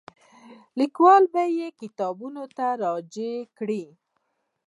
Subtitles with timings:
[0.79, 3.85] لیکوال به یې کتابونو ته راجع کړي.